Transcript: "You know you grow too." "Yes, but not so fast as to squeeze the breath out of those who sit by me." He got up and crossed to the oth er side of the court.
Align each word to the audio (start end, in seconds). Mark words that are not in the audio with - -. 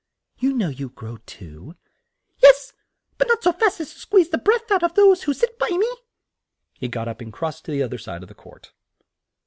"You 0.39 0.53
know 0.53 0.69
you 0.69 0.89
grow 0.89 1.17
too." 1.27 1.75
"Yes, 2.41 2.73
but 3.19 3.27
not 3.27 3.43
so 3.43 3.51
fast 3.53 3.79
as 3.81 3.93
to 3.93 3.99
squeeze 3.99 4.29
the 4.29 4.39
breath 4.39 4.71
out 4.71 4.81
of 4.81 4.95
those 4.95 5.21
who 5.21 5.33
sit 5.35 5.59
by 5.59 5.69
me." 5.69 5.93
He 6.73 6.87
got 6.87 7.07
up 7.07 7.21
and 7.21 7.31
crossed 7.31 7.65
to 7.65 7.71
the 7.71 7.83
oth 7.83 7.93
er 7.93 7.99
side 7.99 8.23
of 8.23 8.27
the 8.27 8.33
court. 8.33 8.73